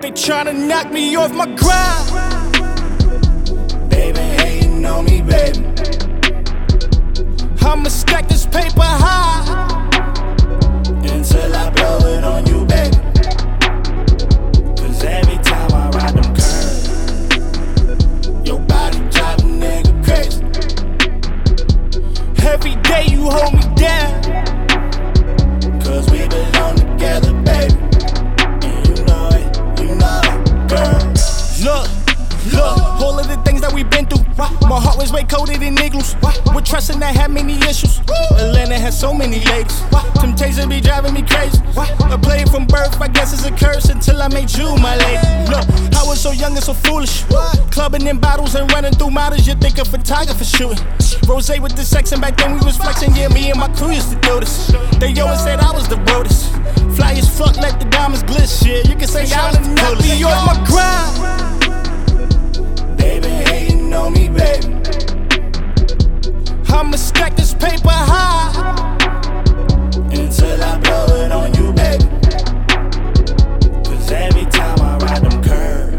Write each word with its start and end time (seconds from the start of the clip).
they 0.00 0.12
tryna 0.12 0.54
knock 0.54 0.92
me 0.92 1.16
off 1.16 1.32
my 1.32 1.46
grind. 1.56 2.37
Look, 31.60 31.90
look, 32.52 32.78
all 33.02 33.18
of 33.18 33.26
the 33.26 33.36
things 33.44 33.60
that 33.62 33.72
we've 33.72 33.90
been 33.90 34.06
through. 34.06 34.24
My 34.68 34.78
heart 34.78 34.96
was 34.96 35.12
way 35.12 35.24
colder 35.24 35.58
than 35.58 35.76
igloos. 35.76 36.14
With 36.54 36.64
trusting 36.64 37.00
that 37.00 37.16
had 37.16 37.32
many 37.32 37.58
issues. 37.66 37.98
Atlanta 38.38 38.78
has 38.78 38.98
so 38.98 39.12
many 39.12 39.40
ladies. 39.44 39.82
Temptation 40.20 40.68
be 40.68 40.80
driving 40.80 41.14
me 41.14 41.22
crazy. 41.22 41.58
A 42.10 42.16
play 42.16 42.44
from 42.44 42.66
birth, 42.66 43.00
I 43.02 43.08
guess 43.08 43.32
it's 43.32 43.44
a 43.44 43.50
curse 43.50 43.86
until 43.86 44.22
I 44.22 44.28
made 44.28 44.54
you 44.54 44.76
my 44.76 44.96
lady. 44.96 45.50
Look, 45.50 45.66
I 45.98 46.06
was 46.06 46.20
so 46.20 46.30
young 46.30 46.54
and 46.54 46.62
so 46.62 46.74
foolish. 46.74 47.24
Clubbing 47.74 48.06
in 48.06 48.18
bottles 48.18 48.54
and 48.54 48.70
running 48.70 48.92
through 48.92 49.10
models, 49.10 49.46
you 49.46 49.54
think 49.54 49.78
a 49.78 49.84
photographer 49.84 50.44
shooting. 50.44 50.78
Rose 51.26 51.50
with 51.60 51.74
the 51.74 51.82
sex, 51.84 52.12
and 52.12 52.22
back 52.22 52.36
then 52.36 52.54
we 52.54 52.60
was 52.64 52.76
flexing. 52.76 53.16
Yeah, 53.16 53.28
me 53.28 53.50
and 53.50 53.58
my 53.58 53.68
crew 53.74 53.90
used 53.90 54.10
to 54.10 54.18
do 54.20 54.38
this. 54.38 54.68
They 55.00 55.10
always 55.20 55.42
said 55.42 55.58
I 55.58 55.72
was 55.72 55.88
the 55.88 55.96
roadest. 56.06 56.54
Fly 56.94 57.12
as 57.12 57.28
fuck, 57.36 57.56
let 57.56 57.80
the 57.80 57.86
diamonds 57.86 58.22
gliss. 58.22 58.64
Yeah, 58.64 58.88
you 58.88 58.96
can 58.96 59.08
say 59.08 59.26
I 59.32 59.50
was 59.50 59.58
the 59.58 59.74
knock 59.74 60.00
me 60.00 60.22
off 60.22 60.46
my 60.46 60.64
grind. 60.64 61.47
On 64.08 64.14
me, 64.14 64.28
baby. 64.30 64.66
I'ma 66.68 66.96
stack 66.96 67.36
this 67.36 67.52
paper 67.52 67.90
high. 67.90 68.96
Until 70.10 70.64
I 70.64 70.78
blow 70.78 71.06
it 71.16 71.30
on 71.30 71.52
you, 71.52 71.70
baby. 71.74 72.06
Cause 73.84 74.10
every 74.10 74.46
time 74.46 74.80
I 74.80 74.96
ride 74.96 75.22
them 75.24 75.42
curves, 75.42 75.92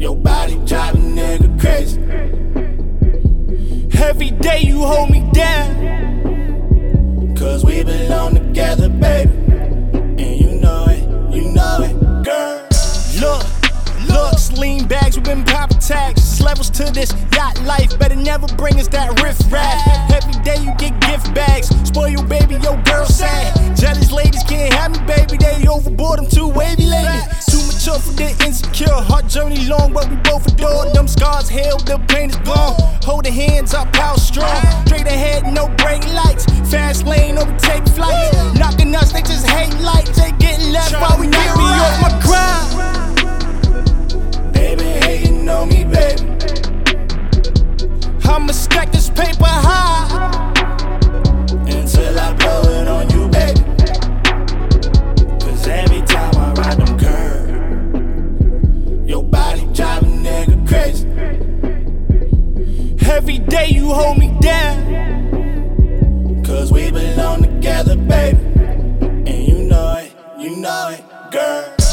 your 0.00 0.16
body 0.16 0.56
drive 0.64 0.94
a 0.94 0.98
nigga 0.98 1.60
crazy. 1.60 2.00
Every 4.02 4.30
day 4.30 4.60
you 4.60 4.80
hold 4.80 5.10
me 5.10 5.28
down. 5.34 5.76
Cause 7.36 7.66
we 7.66 7.84
belong 7.84 8.34
together, 8.34 8.88
baby. 8.88 9.45
To 16.76 16.92
this 16.92 17.14
yacht 17.32 17.56
life. 17.62 17.98
Better 17.98 18.16
never 18.16 18.46
bring 18.56 18.78
us 18.78 18.88
that 18.88 19.08
riff 19.22 19.40
raff. 19.50 19.80
Every 20.12 20.36
day 20.44 20.60
you 20.60 20.74
get 20.76 20.92
gift 21.00 21.32
bags. 21.34 21.68
Spoil 21.88 22.08
your 22.08 22.24
baby, 22.24 22.56
your 22.60 22.76
girl 22.84 23.06
sad. 23.06 23.48
Jealous 23.76 24.12
ladies 24.12 24.42
can't 24.44 24.72
have 24.74 24.92
me, 24.92 25.00
baby. 25.08 25.38
They 25.38 25.66
overboard, 25.66 26.18
I'm 26.20 26.28
too 26.28 26.48
wavy 26.48 26.84
lately. 26.84 27.16
Too 27.48 27.64
mature 27.64 27.98
for 27.98 28.12
the 28.12 28.28
insecure. 28.44 28.92
Heart 28.92 29.28
journey 29.28 29.64
long, 29.64 29.94
but 29.94 30.08
we 30.10 30.16
both 30.16 30.46
adore. 30.52 30.92
Them 30.92 31.08
scars 31.08 31.48
healed, 31.48 31.86
the 31.86 31.96
pain 32.08 32.28
is 32.28 32.36
gone. 32.44 32.76
Hold 33.08 33.24
the 33.24 33.30
hands 33.30 33.72
up, 33.72 33.90
power 33.94 34.18
strong. 34.18 34.60
Straight 34.84 35.06
ahead, 35.06 35.44
no 35.48 35.68
brake 35.80 36.04
lights. 36.12 36.44
Fast 36.68 37.06
lane, 37.06 37.38
overtake 37.38 37.88
flights. 37.96 38.36
Knocking 38.58 38.94
us, 38.94 39.12
they 39.12 39.22
just 39.22 39.46
hate 39.48 39.72
lights. 39.80 40.20
They 40.20 40.32
getting 40.32 40.72
left 40.72 40.92
while 40.92 41.18
we 41.18 41.26
knock 41.26 41.56
me 41.56 41.64
off 41.64 42.02
my 42.02 42.20
grind. 42.20 42.55
stack 48.56 48.90
this 48.90 49.10
paper 49.10 49.44
high 49.44 50.32
until 51.50 52.18
I 52.18 52.32
blow 52.34 52.62
it 52.62 52.88
on 52.88 53.10
you, 53.10 53.28
baby. 53.28 53.60
Cause 55.44 55.68
every 55.68 56.00
time 56.02 56.34
I 56.36 56.52
ride 56.54 56.78
them 56.78 56.98
curves, 56.98 57.50
your 59.08 59.22
body 59.22 59.68
driving 59.74 60.26
a 60.26 60.30
nigga 60.30 60.66
crazy. 60.68 61.06
Every 63.10 63.38
day 63.38 63.68
you 63.68 63.92
hold 63.92 64.18
me 64.18 64.34
down. 64.40 64.84
Cause 66.44 66.72
we 66.72 66.90
belong 66.90 67.42
together, 67.42 67.96
baby. 67.96 68.38
And 69.30 69.46
you 69.48 69.64
know 69.68 69.96
it, 69.98 70.12
you 70.38 70.56
know 70.56 70.88
it, 70.90 71.04
girl. 71.30 71.85